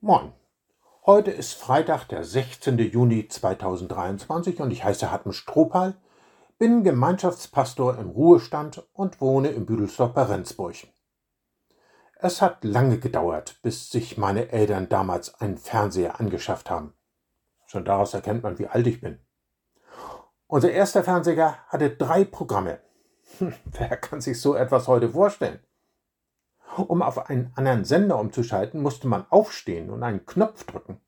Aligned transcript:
Moin. 0.00 0.32
Heute 1.06 1.32
ist 1.32 1.54
Freitag, 1.54 2.04
der 2.04 2.22
16. 2.22 2.78
Juni 2.78 3.26
2023 3.26 4.60
und 4.60 4.70
ich 4.70 4.84
heiße 4.84 5.10
Hartmut 5.10 5.34
Strohpal, 5.34 5.96
bin 6.56 6.84
Gemeinschaftspastor 6.84 7.98
im 7.98 8.10
Ruhestand 8.10 8.88
und 8.92 9.20
wohne 9.20 9.48
in 9.48 9.66
Büdelsdorf 9.66 10.14
bei 10.14 10.22
Rendsburg. 10.22 10.76
Es 12.14 12.40
hat 12.40 12.62
lange 12.62 13.00
gedauert, 13.00 13.58
bis 13.62 13.90
sich 13.90 14.16
meine 14.16 14.52
Eltern 14.52 14.88
damals 14.88 15.34
einen 15.40 15.58
Fernseher 15.58 16.20
angeschafft 16.20 16.70
haben. 16.70 16.94
Schon 17.66 17.84
daraus 17.84 18.14
erkennt 18.14 18.44
man, 18.44 18.60
wie 18.60 18.68
alt 18.68 18.86
ich 18.86 19.00
bin. 19.00 19.18
Unser 20.46 20.70
erster 20.70 21.02
Fernseher 21.02 21.58
hatte 21.66 21.90
drei 21.90 22.24
Programme. 22.24 22.78
Wer 23.40 23.96
kann 23.96 24.20
sich 24.20 24.40
so 24.40 24.54
etwas 24.54 24.86
heute 24.86 25.08
vorstellen? 25.08 25.58
Um 26.76 27.02
auf 27.02 27.28
einen 27.30 27.52
anderen 27.56 27.84
Sender 27.84 28.18
umzuschalten, 28.18 28.82
musste 28.82 29.08
man 29.08 29.26
aufstehen 29.30 29.90
und 29.90 30.02
einen 30.02 30.26
Knopf 30.26 30.64
drücken. 30.64 31.00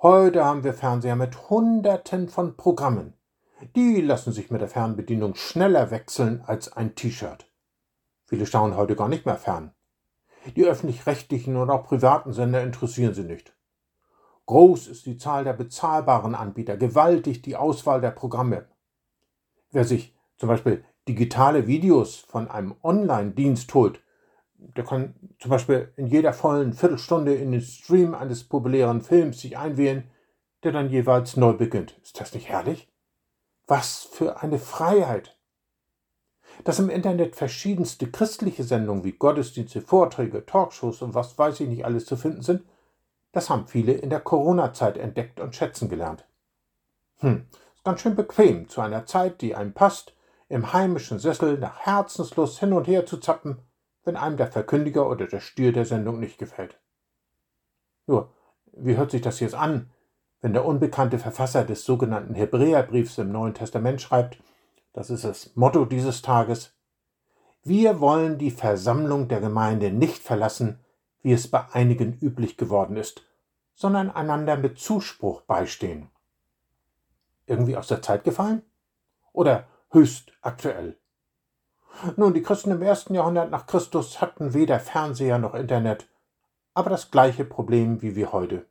Heute 0.00 0.44
haben 0.44 0.64
wir 0.64 0.74
Fernseher 0.74 1.16
mit 1.16 1.50
Hunderten 1.50 2.28
von 2.28 2.56
Programmen. 2.56 3.14
Die 3.76 4.00
lassen 4.00 4.32
sich 4.32 4.50
mit 4.50 4.60
der 4.60 4.68
Fernbedienung 4.68 5.34
schneller 5.34 5.90
wechseln 5.90 6.42
als 6.46 6.72
ein 6.72 6.94
T-Shirt. 6.94 7.48
Viele 8.24 8.46
schauen 8.46 8.76
heute 8.76 8.96
gar 8.96 9.08
nicht 9.08 9.26
mehr 9.26 9.36
fern. 9.36 9.72
Die 10.56 10.64
öffentlich-rechtlichen 10.64 11.56
und 11.56 11.70
auch 11.70 11.84
privaten 11.84 12.32
Sender 12.32 12.62
interessieren 12.62 13.14
sie 13.14 13.22
nicht. 13.22 13.54
Groß 14.46 14.88
ist 14.88 15.06
die 15.06 15.16
Zahl 15.16 15.44
der 15.44 15.52
bezahlbaren 15.52 16.34
Anbieter, 16.34 16.76
gewaltig 16.76 17.42
die 17.42 17.56
Auswahl 17.56 18.00
der 18.00 18.10
Programme. 18.10 18.66
Wer 19.70 19.84
sich 19.84 20.16
zum 20.38 20.48
Beispiel 20.48 20.84
digitale 21.06 21.66
Videos 21.68 22.16
von 22.16 22.50
einem 22.50 22.74
Online-Dienst 22.82 23.72
holt, 23.74 24.02
der 24.76 24.84
kann 24.84 25.14
zum 25.38 25.50
Beispiel 25.50 25.92
in 25.96 26.06
jeder 26.06 26.32
vollen 26.32 26.72
Viertelstunde 26.72 27.34
in 27.34 27.52
den 27.52 27.60
Stream 27.60 28.14
eines 28.14 28.44
populären 28.44 29.02
Films 29.02 29.40
sich 29.40 29.58
einwählen, 29.58 30.10
der 30.62 30.72
dann 30.72 30.90
jeweils 30.90 31.36
neu 31.36 31.52
beginnt. 31.52 31.98
Ist 32.02 32.20
das 32.20 32.34
nicht 32.34 32.48
herrlich? 32.48 32.88
Was 33.66 34.02
für 34.04 34.42
eine 34.42 34.58
Freiheit! 34.58 35.36
Dass 36.64 36.78
im 36.78 36.90
Internet 36.90 37.34
verschiedenste 37.34 38.10
christliche 38.10 38.62
Sendungen 38.62 39.04
wie 39.04 39.12
Gottesdienste, 39.12 39.80
Vorträge, 39.80 40.44
Talkshows 40.44 41.02
und 41.02 41.14
was 41.14 41.38
weiß 41.38 41.60
ich 41.60 41.68
nicht 41.68 41.84
alles 41.84 42.04
zu 42.04 42.16
finden 42.16 42.42
sind, 42.42 42.62
das 43.32 43.48
haben 43.48 43.66
viele 43.66 43.92
in 43.92 44.10
der 44.10 44.20
Corona-Zeit 44.20 44.98
entdeckt 44.98 45.40
und 45.40 45.56
schätzen 45.56 45.88
gelernt. 45.88 46.26
Hm, 47.18 47.46
ist 47.74 47.84
ganz 47.84 48.00
schön 48.00 48.14
bequem, 48.14 48.68
zu 48.68 48.82
einer 48.82 49.06
Zeit, 49.06 49.40
die 49.40 49.54
einem 49.54 49.72
passt, 49.72 50.14
im 50.48 50.74
heimischen 50.74 51.18
Sessel 51.18 51.56
nach 51.56 51.78
Herzenslust 51.78 52.60
hin 52.60 52.74
und 52.74 52.86
her 52.86 53.06
zu 53.06 53.16
zappen 53.16 53.58
wenn 54.04 54.16
einem 54.16 54.36
der 54.36 54.50
Verkündiger 54.50 55.08
oder 55.08 55.26
der 55.26 55.40
Stier 55.40 55.72
der 55.72 55.84
Sendung 55.84 56.20
nicht 56.20 56.38
gefällt. 56.38 56.78
Nur, 58.06 58.32
wie 58.72 58.96
hört 58.96 59.10
sich 59.10 59.22
das 59.22 59.40
jetzt 59.40 59.54
an, 59.54 59.90
wenn 60.40 60.52
der 60.52 60.64
unbekannte 60.64 61.18
Verfasser 61.18 61.64
des 61.64 61.84
sogenannten 61.84 62.34
Hebräerbriefs 62.34 63.18
im 63.18 63.30
Neuen 63.30 63.54
Testament 63.54 64.02
schreibt, 64.02 64.38
das 64.92 65.08
ist 65.08 65.24
das 65.24 65.54
Motto 65.54 65.84
dieses 65.84 66.20
Tages, 66.22 66.74
wir 67.64 68.00
wollen 68.00 68.38
die 68.38 68.50
Versammlung 68.50 69.28
der 69.28 69.40
Gemeinde 69.40 69.92
nicht 69.92 70.22
verlassen, 70.22 70.80
wie 71.22 71.32
es 71.32 71.48
bei 71.48 71.64
einigen 71.72 72.18
üblich 72.20 72.56
geworden 72.56 72.96
ist, 72.96 73.22
sondern 73.74 74.10
einander 74.10 74.56
mit 74.56 74.78
Zuspruch 74.78 75.42
beistehen. 75.42 76.08
Irgendwie 77.46 77.76
aus 77.76 77.86
der 77.86 78.02
Zeit 78.02 78.24
gefallen? 78.24 78.62
Oder 79.32 79.68
höchst 79.90 80.32
aktuell? 80.40 80.98
Nun, 82.16 82.34
die 82.34 82.42
Christen 82.42 82.70
im 82.70 82.82
ersten 82.82 83.14
Jahrhundert 83.14 83.50
nach 83.50 83.66
Christus 83.66 84.20
hatten 84.20 84.54
weder 84.54 84.80
Fernseher 84.80 85.38
noch 85.38 85.54
Internet, 85.54 86.08
aber 86.74 86.90
das 86.90 87.10
gleiche 87.10 87.44
Problem 87.44 88.02
wie 88.02 88.16
wir 88.16 88.32
heute. 88.32 88.66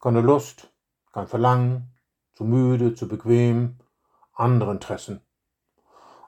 Keine 0.00 0.20
Lust, 0.20 0.70
kein 1.12 1.26
Verlangen, 1.26 1.94
zu 2.34 2.44
müde, 2.44 2.94
zu 2.94 3.08
bequem, 3.08 3.76
andere 4.34 4.72
Interessen. 4.72 5.20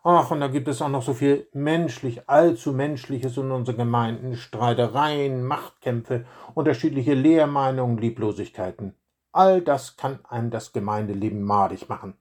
Ach, 0.02 0.30
und 0.30 0.40
da 0.40 0.46
gibt 0.46 0.68
es 0.68 0.80
auch 0.80 0.88
noch 0.88 1.02
so 1.02 1.14
viel 1.14 1.48
menschlich, 1.52 2.28
allzu 2.28 2.72
menschliches 2.72 3.36
in 3.36 3.50
unseren 3.50 3.76
Gemeinden, 3.76 4.36
Streitereien, 4.36 5.44
Machtkämpfe, 5.44 6.24
unterschiedliche 6.54 7.14
Lehrmeinungen, 7.14 7.98
Lieblosigkeiten. 7.98 8.94
All 9.32 9.60
das 9.60 9.96
kann 9.96 10.24
einem 10.28 10.50
das 10.50 10.72
Gemeindeleben 10.72 11.42
madig 11.42 11.88
machen. 11.88 12.14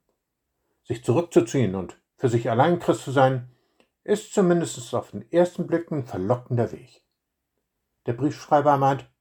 Sich 0.84 1.03
zurückzuziehen 1.03 1.75
und 1.75 1.96
für 2.18 2.28
sich 2.28 2.50
allein 2.50 2.80
Christ 2.80 3.03
zu 3.03 3.12
sein, 3.12 3.52
ist 4.06 4.34
zumindest 4.34 4.94
auf 4.94 5.12
den 5.12 5.30
ersten 5.32 5.68
Blick 5.68 5.92
ein 5.92 6.06
verlockender 6.06 6.72
Weg. 6.72 7.04
Der 8.06 8.14
Briefschreiber 8.14 8.78
meint, 8.78 9.12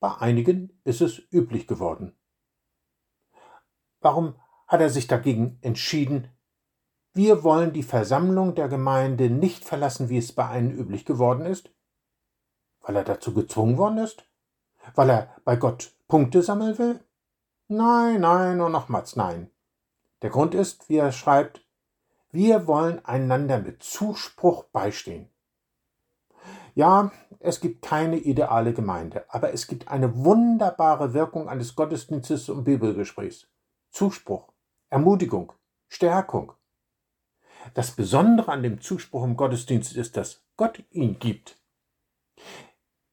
bei 0.00 0.14
einigen 0.18 0.80
ist 0.84 1.00
es 1.00 1.22
üblich 1.32 1.66
geworden. 1.66 2.18
Warum 4.00 4.34
hat 4.66 4.80
er 4.80 4.90
sich 4.90 5.06
dagegen 5.06 5.58
entschieden? 5.62 6.28
Wir 7.14 7.42
wollen 7.42 7.72
die 7.72 7.82
Versammlung 7.84 8.54
der 8.54 8.68
Gemeinde 8.68 9.30
nicht 9.30 9.64
verlassen, 9.64 10.08
wie 10.08 10.18
es 10.18 10.32
bei 10.32 10.46
einem 10.46 10.76
üblich 10.76 11.04
geworden 11.04 11.46
ist? 11.46 11.70
Weil 12.80 12.96
er 12.96 13.04
dazu 13.04 13.32
gezwungen 13.32 13.78
worden 13.78 13.98
ist? 13.98 14.24
Weil 14.94 15.10
er 15.10 15.36
bei 15.44 15.56
Gott 15.56 15.94
Punkte 16.08 16.42
sammeln 16.42 16.76
will? 16.78 17.04
Nein, 17.68 18.20
nein 18.22 18.60
und 18.60 18.72
nochmals 18.72 19.14
nein. 19.14 19.50
Der 20.22 20.30
Grund 20.30 20.54
ist, 20.54 20.88
wie 20.88 20.96
er 20.96 21.12
schreibt, 21.12 21.67
wir 22.30 22.66
wollen 22.66 23.04
einander 23.04 23.58
mit 23.58 23.82
Zuspruch 23.82 24.64
beistehen. 24.64 25.28
Ja, 26.74 27.10
es 27.40 27.60
gibt 27.60 27.82
keine 27.82 28.18
ideale 28.18 28.72
Gemeinde, 28.72 29.24
aber 29.28 29.52
es 29.52 29.66
gibt 29.66 29.88
eine 29.88 30.24
wunderbare 30.24 31.14
Wirkung 31.14 31.48
eines 31.48 31.74
Gottesdienstes 31.74 32.48
und 32.48 32.64
Bibelgesprächs. 32.64 33.48
Zuspruch, 33.90 34.52
Ermutigung, 34.90 35.52
Stärkung. 35.88 36.52
Das 37.74 37.90
Besondere 37.92 38.52
an 38.52 38.62
dem 38.62 38.80
Zuspruch 38.80 39.24
im 39.24 39.36
Gottesdienst 39.36 39.96
ist, 39.96 40.16
dass 40.16 40.44
Gott 40.56 40.84
ihn 40.90 41.18
gibt. 41.18 41.58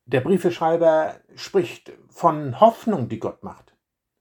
Der 0.06 0.22
Briefeschreiber 0.22 1.16
spricht 1.36 1.94
von 2.10 2.60
Hoffnung, 2.60 3.10
die 3.10 3.20
Gott 3.20 3.44
macht. 3.44 3.76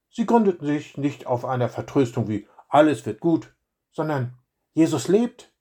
Sie 0.08 0.24
gründet 0.24 0.60
sich 0.62 0.96
nicht 0.96 1.26
auf 1.26 1.44
einer 1.44 1.68
Vertröstung 1.68 2.28
wie 2.28 2.48
alles 2.68 3.04
wird 3.04 3.20
gut, 3.20 3.54
sondern 3.90 4.38
Jesus 4.74 5.08
lebt. 5.08 5.52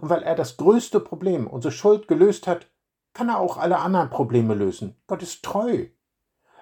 Und 0.00 0.08
weil 0.08 0.22
er 0.22 0.36
das 0.36 0.56
größte 0.56 1.00
Problem, 1.00 1.46
unsere 1.46 1.72
Schuld, 1.72 2.08
gelöst 2.08 2.46
hat, 2.46 2.70
kann 3.12 3.28
er 3.28 3.38
auch 3.38 3.56
alle 3.56 3.78
anderen 3.78 4.08
Probleme 4.08 4.54
lösen. 4.54 4.96
Gott 5.08 5.22
ist 5.22 5.44
treu. 5.44 5.86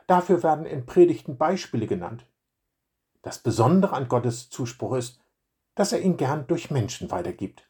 Dafür 0.07 0.43
werden 0.43 0.65
in 0.65 0.87
Predigten 0.87 1.37
Beispiele 1.37 1.87
genannt. 1.87 2.27
Das 3.21 3.39
Besondere 3.39 3.93
an 3.95 4.09
Gottes 4.09 4.49
Zuspruch 4.49 4.95
ist, 4.95 5.21
dass 5.75 5.93
er 5.93 6.01
ihn 6.01 6.17
gern 6.17 6.47
durch 6.47 6.71
Menschen 6.71 7.11
weitergibt. 7.11 7.69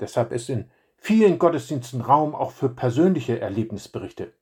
Deshalb 0.00 0.32
ist 0.32 0.48
in 0.48 0.70
vielen 0.96 1.38
Gottesdiensten 1.38 2.00
Raum 2.00 2.34
auch 2.34 2.52
für 2.52 2.70
persönliche 2.70 3.38
Erlebnisberichte. 3.38 4.32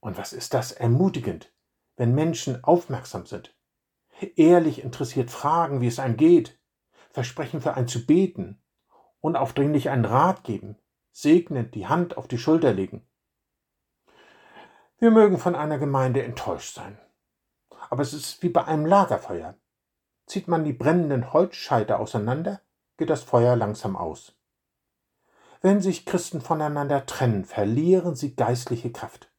Und 0.00 0.18
was 0.18 0.32
ist 0.32 0.52
das 0.52 0.72
ermutigend, 0.72 1.52
wenn 1.96 2.14
Menschen 2.14 2.62
aufmerksam 2.62 3.26
sind, 3.26 3.56
ehrlich 4.36 4.82
interessiert 4.82 5.30
fragen, 5.30 5.80
wie 5.80 5.86
es 5.86 5.98
einem 5.98 6.16
geht, 6.16 6.57
versprechen 7.18 7.60
für 7.60 7.74
einen 7.74 7.88
zu 7.88 8.06
beten, 8.06 8.62
unaufdringlich 9.18 9.90
einen 9.90 10.04
Rat 10.04 10.44
geben, 10.44 10.76
segnend 11.10 11.74
die 11.74 11.88
Hand 11.88 12.16
auf 12.16 12.28
die 12.28 12.38
Schulter 12.38 12.72
legen. 12.72 13.04
Wir 15.00 15.10
mögen 15.10 15.36
von 15.36 15.56
einer 15.56 15.78
Gemeinde 15.78 16.22
enttäuscht 16.22 16.76
sein. 16.76 16.96
Aber 17.90 18.02
es 18.02 18.12
ist 18.12 18.40
wie 18.44 18.50
bei 18.50 18.64
einem 18.66 18.86
Lagerfeuer. 18.86 19.56
Zieht 20.26 20.46
man 20.46 20.62
die 20.62 20.72
brennenden 20.72 21.32
Holzscheite 21.32 21.98
auseinander, 21.98 22.60
geht 22.98 23.10
das 23.10 23.24
Feuer 23.24 23.56
langsam 23.56 23.96
aus. 23.96 24.36
Wenn 25.60 25.80
sich 25.80 26.06
Christen 26.06 26.40
voneinander 26.40 27.04
trennen, 27.04 27.44
verlieren 27.44 28.14
sie 28.14 28.36
geistliche 28.36 28.92
Kraft. 28.92 29.32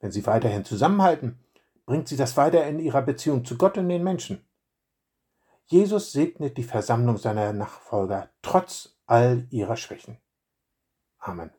Wenn 0.00 0.12
sie 0.12 0.24
weiterhin 0.24 0.64
zusammenhalten, 0.64 1.44
bringt 1.84 2.08
sie 2.08 2.16
das 2.16 2.38
weiter 2.38 2.66
in 2.66 2.78
ihrer 2.78 3.02
Beziehung 3.02 3.44
zu 3.44 3.58
Gott 3.58 3.76
und 3.76 3.90
den 3.90 4.02
Menschen. 4.02 4.45
Jesus 5.68 6.12
segnet 6.12 6.56
die 6.56 6.62
Versammlung 6.62 7.18
seiner 7.18 7.52
Nachfolger 7.52 8.30
trotz 8.40 8.96
all 9.06 9.46
ihrer 9.50 9.76
Schwächen. 9.76 10.18
Amen. 11.18 11.50